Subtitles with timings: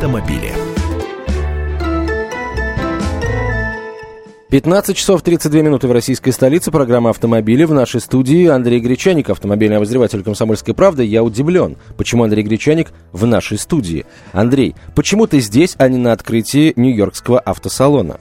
[0.00, 0.50] автомобили.
[4.48, 6.70] 15 часов 32 минуты в российской столице.
[6.70, 7.64] Программа «Автомобили».
[7.64, 11.04] В нашей студии Андрей Гречаник, автомобильный обозреватель «Комсомольской правды».
[11.04, 14.06] Я удивлен, почему Андрей Гречаник в нашей студии.
[14.32, 18.20] Андрей, почему ты здесь, а не на открытии Нью-Йоркского автосалона?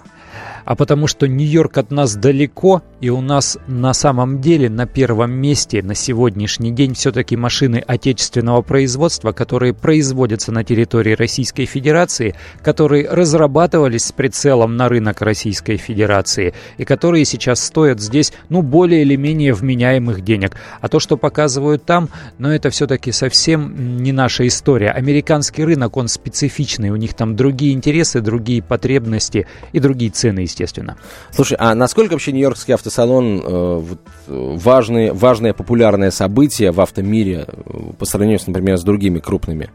[0.70, 5.31] а потому что Нью-Йорк от нас далеко, и у нас на самом деле на первом
[5.31, 13.09] месте на сегодняшний день все-таки машины отечественного производства, которые производятся на территории Российской Федерации, которые
[13.09, 19.16] разрабатывались с прицелом на рынок Российской Федерации, и которые сейчас стоят здесь, ну, более или
[19.16, 20.55] менее вменяемых денег.
[20.81, 24.91] А то, что показывают там, ну, это все-таки совсем не наша история.
[24.91, 30.98] Американский рынок, он специфичный, у них там другие интересы, другие потребности и другие цены, естественно.
[31.31, 37.91] Слушай, а насколько вообще Нью-Йоркский автосалон э, вот, важный, важное популярное событие в автомире э,
[37.98, 39.70] по сравнению, например, с другими крупными?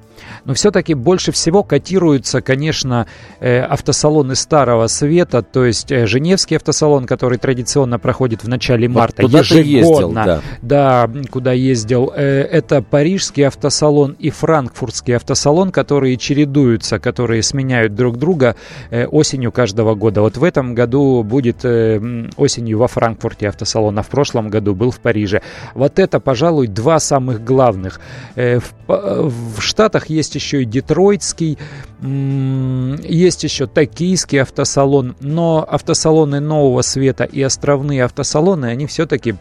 [0.45, 3.06] Но все-таки больше всего котируются, конечно,
[3.40, 9.23] э, автосалоны Старого Света, то есть э, Женевский автосалон, который традиционно проходит в начале марта.
[9.23, 10.40] Вот туда ездил, да.
[10.62, 12.12] Да, куда ездил.
[12.15, 18.56] Э, это Парижский автосалон и Франкфуртский автосалон, которые чередуются, которые сменяют друг друга
[18.90, 20.21] э, осенью каждого года.
[20.21, 24.91] Вот в этом году будет э, осенью во Франкфурте автосалон, а в прошлом году был
[24.91, 25.43] в Париже.
[25.74, 28.01] Вот это, пожалуй, два самых главных.
[28.35, 31.59] Э, в, в Штатах есть еще и Детройтский,
[32.01, 39.35] есть еще Токийский автосалон, но автосалоны нового света и островные автосалоны, они все-таки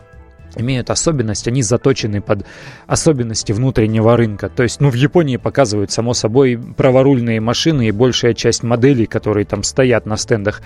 [0.57, 2.45] имеют особенность, они заточены под
[2.87, 4.49] особенности внутреннего рынка.
[4.49, 9.45] То есть, ну, в Японии показывают, само собой, праворульные машины и большая часть моделей, которые
[9.45, 10.61] там стоят на стендах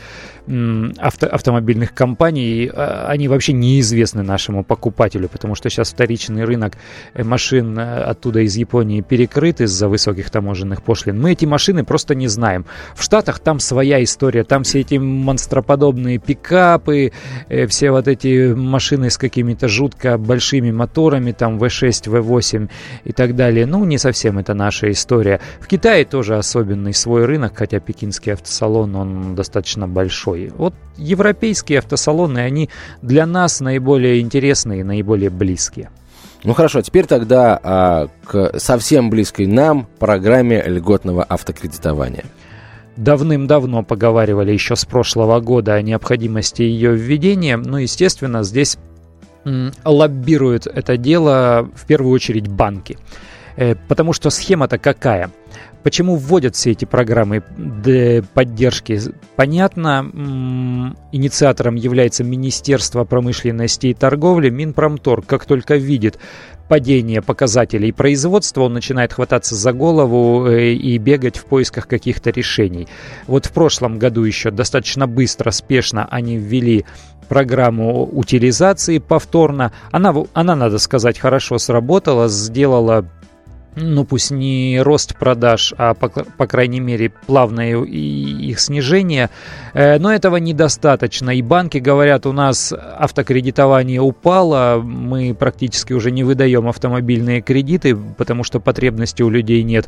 [0.97, 6.77] авто, автомобильных компаний, а, они вообще неизвестны нашему покупателю, потому что сейчас вторичный рынок
[7.13, 11.19] э, машин э, оттуда из Японии перекрыт из-за высоких таможенных пошлин.
[11.21, 12.65] Мы эти машины просто не знаем.
[12.95, 17.11] В Штатах там своя история, там все эти монстроподобные пикапы,
[17.49, 22.69] э, все вот эти машины с какими-то жутко большими моторами, там V6, V8
[23.05, 23.65] и так далее.
[23.65, 25.39] Ну, не совсем это наша история.
[25.59, 30.51] В Китае тоже особенный свой рынок, хотя пекинский автосалон, он достаточно большой.
[30.57, 32.69] Вот европейские автосалоны, они
[33.01, 35.91] для нас наиболее интересные и наиболее близкие.
[36.43, 42.25] Ну хорошо, теперь тогда а, к совсем близкой нам программе льготного автокредитования
[42.97, 47.55] давным-давно поговаривали еще с прошлого года о необходимости ее введения.
[47.55, 48.77] Ну, естественно, здесь
[49.85, 52.97] лоббируют это дело в первую очередь банки.
[53.57, 55.31] Э, потому что схема-то какая?
[55.83, 57.41] Почему вводят все эти программы
[58.33, 58.99] поддержки?
[59.35, 65.25] Понятно, инициатором является Министерство промышленности и торговли, Минпромторг.
[65.25, 66.19] Как только видит
[66.67, 72.87] падение показателей производства, он начинает хвататься за голову э, и бегать в поисках каких-то решений.
[73.25, 76.85] Вот в прошлом году еще достаточно быстро, спешно они ввели
[77.27, 79.71] программу утилизации повторно.
[79.91, 83.05] Она, она, надо сказать, хорошо сработала, сделала
[83.77, 89.29] ну пусть не рост продаж, а по, по крайней мере плавное их снижение.
[89.73, 91.29] Э, но этого недостаточно.
[91.29, 98.43] И банки говорят, у нас автокредитование упало, мы практически уже не выдаем автомобильные кредиты, потому
[98.43, 99.87] что потребности у людей нет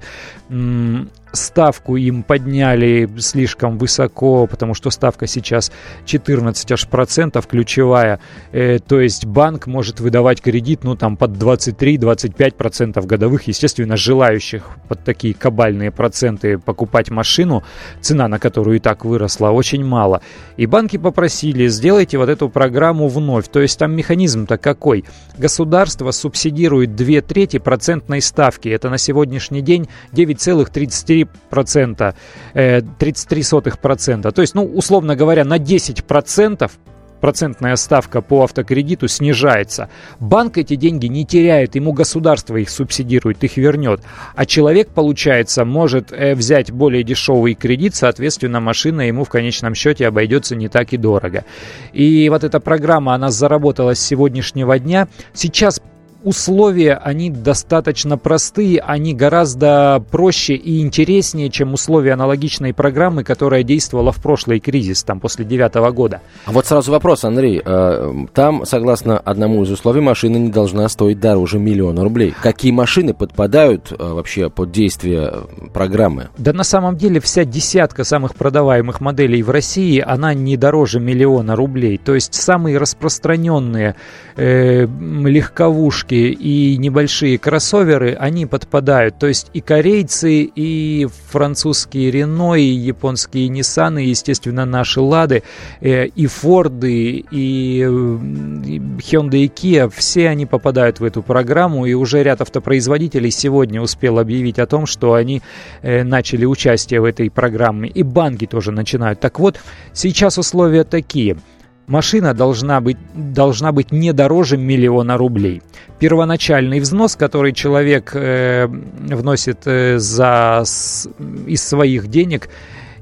[1.31, 5.71] ставку им подняли слишком высоко, потому что ставка сейчас
[6.05, 8.19] 14 аж процентов ключевая.
[8.51, 13.47] Э, то есть банк может выдавать кредит, ну там под 23-25 процентов годовых.
[13.47, 17.63] Естественно, желающих под такие кабальные проценты покупать машину,
[18.01, 20.21] цена на которую и так выросла, очень мало.
[20.57, 23.47] И банки попросили, сделайте вот эту программу вновь.
[23.47, 25.05] То есть там механизм-то какой?
[25.37, 28.69] Государство субсидирует 2 трети процентной ставки.
[28.69, 32.15] Это на сегодняшний день 9,33 33%,
[32.53, 34.31] э, 33%.
[34.31, 36.71] То есть, ну, условно говоря, на 10%
[37.19, 39.89] процентная ставка по автокредиту снижается.
[40.19, 44.01] Банк эти деньги не теряет, ему государство их субсидирует, их вернет.
[44.35, 50.07] А человек, получается, может э, взять более дешевый кредит, соответственно, машина ему в конечном счете
[50.07, 51.45] обойдется не так и дорого.
[51.93, 55.07] И вот эта программа, она заработала с сегодняшнего дня.
[55.33, 55.81] Сейчас
[56.23, 64.11] условия, они достаточно простые, они гораздо проще и интереснее, чем условия аналогичной программы, которая действовала
[64.11, 66.21] в прошлый кризис, там, после девятого года.
[66.45, 67.61] А вот сразу вопрос, Андрей.
[67.63, 72.33] Э, там, согласно одному из условий, машина не должна стоить дороже миллиона рублей.
[72.41, 76.29] Какие машины подпадают э, вообще под действие э, программы?
[76.37, 81.55] Да на самом деле вся десятка самых продаваемых моделей в России, она не дороже миллиона
[81.55, 81.97] рублей.
[81.97, 83.95] То есть самые распространенные
[84.35, 89.19] э, легковушки, легковушки и небольшие кроссоверы, они подпадают.
[89.19, 95.43] То есть и корейцы, и французские Рено, и японские Ниссаны, естественно, наши Лады,
[95.81, 102.23] э, и Форды, и Hyundai и Kia, все они попадают в эту программу, и уже
[102.23, 105.41] ряд автопроизводителей сегодня успел объявить о том, что они
[105.81, 109.19] э, начали участие в этой программе, и банки тоже начинают.
[109.19, 109.59] Так вот,
[109.93, 111.37] сейчас условия такие–
[111.89, 115.61] машина должна быть, должна быть не дороже миллиона рублей.
[115.99, 121.09] Первоначальный взнос, который человек э, вносит э, за, с,
[121.47, 122.49] из своих денег,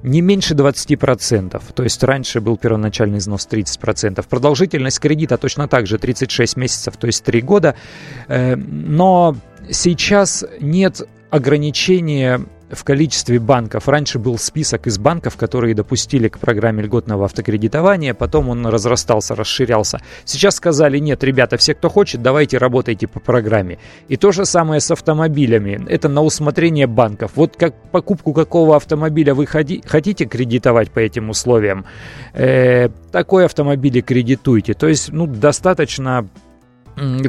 [0.04, 1.62] не меньше 20%.
[1.76, 4.26] То есть раньше был первоначальный взнос 30%.
[4.28, 7.76] Продолжительность кредита точно так же 36 месяцев, то есть 3 года.
[8.28, 9.36] Э, но
[9.70, 13.88] сейчас нет ограничения в количестве банков.
[13.88, 20.00] Раньше был список из банков, которые допустили к программе льготного автокредитования, потом он разрастался, расширялся.
[20.26, 23.80] Сейчас сказали, нет, ребята, все, кто хочет, давайте работайте по программе.
[24.08, 25.86] И то же самое с автомобилями.
[25.88, 27.32] Это на усмотрение банков.
[27.36, 31.86] Вот как покупку какого автомобиля вы ходи, хотите кредитовать по этим условиям,
[32.34, 34.74] э, такой автомобиль и кредитуйте.
[34.74, 36.28] То есть, ну, достаточно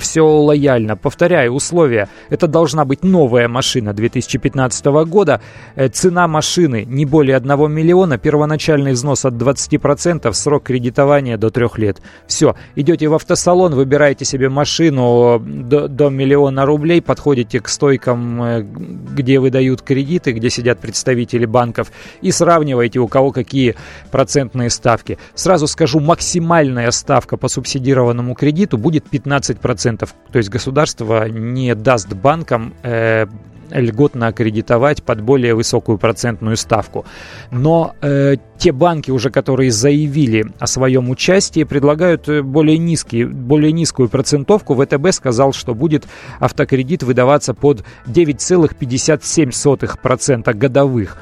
[0.01, 0.97] все лояльно.
[0.97, 2.09] Повторяю, условия.
[2.31, 5.41] Это должна быть новая машина 2015 года.
[5.75, 8.19] Э, цена машины не более 1 миллиона.
[8.19, 10.33] Первоначальный взнос от 20%.
[10.33, 12.01] Срок кредитования до 3 лет.
[12.27, 12.57] Все.
[12.77, 19.39] Идете в автосалон, выбираете себе машину до, до миллиона рублей, подходите к стойкам, э, где
[19.39, 21.93] выдают кредиты, где сидят представители банков,
[22.23, 23.75] и сравниваете, у кого какие
[24.11, 25.19] процентные ставки.
[25.35, 30.09] Сразу скажу, максимальная ставка по субсидированному кредиту будет 15 15%.
[30.33, 33.27] То есть государство не даст банкам э,
[33.71, 37.05] льготно аккредитовать под более высокую процентную ставку.
[37.51, 43.73] Но э, те банки, уже которые заявили о своем участии, предлагают э, более, низкий, более
[43.73, 44.75] низкую процентовку.
[44.75, 46.07] ВТБ сказал, что будет
[46.41, 51.19] автокредит выдаваться под 9,57% годовых.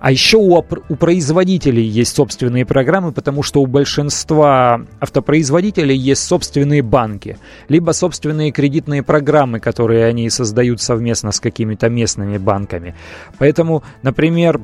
[0.00, 6.82] А еще у, у производителей есть собственные программы, потому что у большинства автопроизводителей есть собственные
[6.82, 7.38] банки,
[7.68, 12.94] либо собственные кредитные программы, которые они создают совместно с какими-то местными банками.
[13.38, 14.60] Поэтому, например,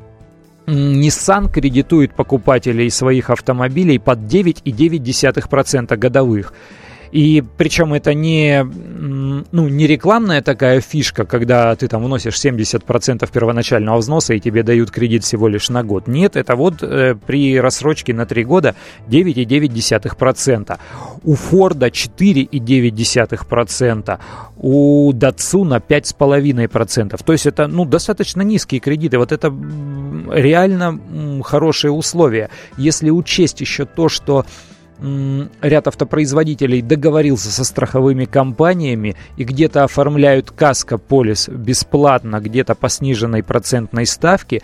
[0.65, 6.53] Nissan кредитует покупателей своих автомобилей под 9,9% годовых.
[7.13, 13.99] И причем это не, ну, не рекламная такая фишка, когда ты там вносишь 70% первоначального
[13.99, 16.07] взноса и тебе дают кредит всего лишь на год.
[16.07, 18.73] Нет, это вот э, при рассрочке на 3 года
[19.09, 20.79] 9,9%.
[21.23, 24.19] У Форда 4,9%.
[24.57, 27.23] У Датсуна 5,5%.
[27.23, 29.19] То есть это ну, достаточно низкие кредиты.
[29.19, 29.53] Вот это
[30.31, 30.99] реально
[31.43, 32.49] хорошие условия.
[32.75, 34.47] Если учесть еще то, что
[35.61, 44.05] ряд автопроизводителей договорился со страховыми компаниями и где-то оформляют каско-полис бесплатно, где-то по сниженной процентной
[44.05, 44.61] ставке,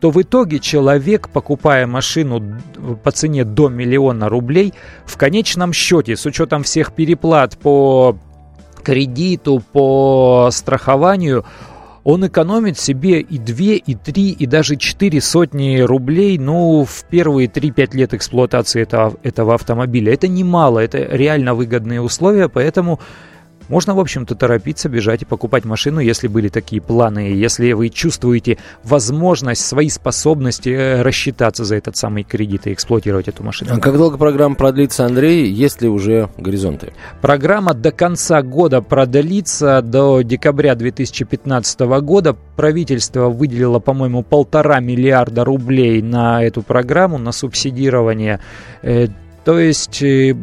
[0.00, 2.58] то в итоге человек, покупая машину
[3.04, 4.72] по цене до миллиона рублей,
[5.04, 8.16] в конечном счете, с учетом всех переплат по
[8.82, 11.44] кредиту, по страхованию,
[12.04, 13.56] он экономит себе и 2,
[13.86, 19.54] и 3, и даже 4 сотни рублей, ну, в первые 3-5 лет эксплуатации этого, этого
[19.54, 20.12] автомобиля.
[20.12, 22.98] Это немало, это реально выгодные условия, поэтому
[23.72, 28.58] можно, в общем-то, торопиться, бежать и покупать машину, если были такие планы, если вы чувствуете
[28.84, 33.70] возможность, свои способности э, рассчитаться за этот самый кредит и эксплуатировать эту машину.
[33.72, 35.50] А как долго программа продлится, Андрей?
[35.50, 36.92] Есть ли уже горизонты?
[37.22, 42.36] Программа до конца года продлится, до декабря 2015 года.
[42.56, 48.38] Правительство выделило, по-моему, полтора миллиарда рублей на эту программу, на субсидирование.
[48.82, 49.06] Э,
[49.46, 50.36] то есть, э,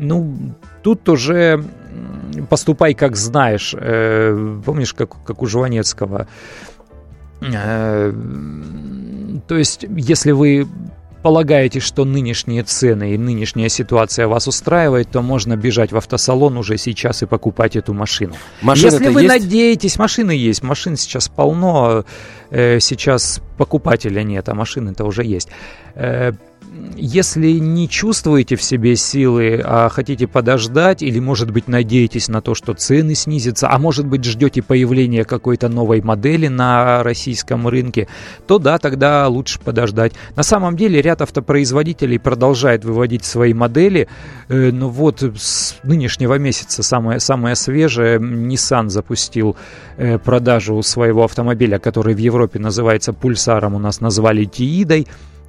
[0.00, 0.34] ну,
[0.82, 1.62] тут уже
[2.48, 3.74] поступай как знаешь.
[3.78, 6.26] Э, помнишь, как, как у Жванецкого?
[7.40, 8.12] Э,
[9.46, 10.66] то есть, если вы
[11.24, 16.76] полагаете, что нынешние цены и нынешняя ситуация вас устраивает, то можно бежать в автосалон уже
[16.76, 18.34] сейчас и покупать эту машину.
[18.60, 19.34] Машины Если вы есть?
[19.34, 22.04] надеетесь, машины есть, машин сейчас полно,
[22.50, 25.48] э, сейчас покупателя нет, а машины-то уже есть.
[26.96, 32.54] Если не чувствуете в себе силы, а хотите подождать, или, может быть, надеетесь на то,
[32.54, 38.08] что цены снизятся, а может быть, ждете появления какой-то новой модели на российском рынке,
[38.46, 40.12] то да, тогда лучше подождать.
[40.36, 44.08] На самом деле, ряд автопроизводителей продолжает выводить свои модели,
[44.48, 49.56] э, но вот с нынешнего месяца самое, самое свежее, Nissan запустил
[49.96, 55.06] э, продажу своего автомобиля, который в Европе называется Пульсаром, у нас назвали Тиидой,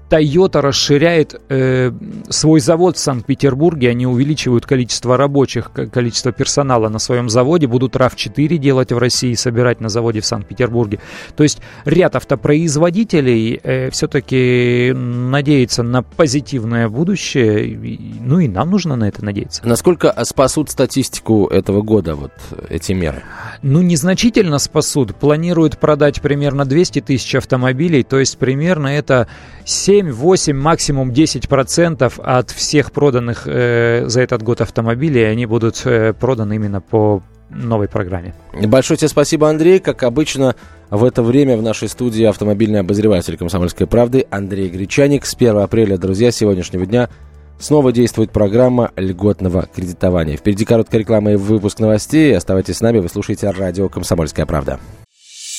[0.09, 1.91] Toyota расширяет э,
[2.29, 8.57] свой завод в Санкт-Петербурге, они увеличивают количество рабочих, количество персонала на своем заводе, будут RAV4
[8.57, 10.99] делать в России, собирать на заводе в Санкт-Петербурге.
[11.35, 19.07] То есть ряд автопроизводителей э, все-таки надеется на позитивное будущее, ну и нам нужно на
[19.07, 19.61] это надеяться.
[19.65, 22.31] Насколько спасут статистику этого года вот
[22.69, 23.23] эти меры?
[23.63, 25.15] Ну, незначительно спасут.
[25.15, 29.27] Планируют продать примерно 200 тысяч автомобилей, то есть примерно это
[29.65, 35.83] 7 7, 8, максимум 10% от всех проданных э, за этот год автомобилей, они будут
[35.85, 38.33] э, проданы именно по новой программе.
[38.53, 39.79] Большое тебе спасибо, Андрей.
[39.79, 40.55] Как обычно,
[40.89, 45.25] в это время в нашей студии автомобильный обозреватель «Комсомольской правды» Андрей Гречаник.
[45.25, 47.09] С 1 апреля, друзья, сегодняшнего дня
[47.57, 50.35] снова действует программа льготного кредитования.
[50.35, 52.35] Впереди короткая реклама и выпуск новостей.
[52.35, 54.77] Оставайтесь с нами, вы слушаете радио «Комсомольская правда».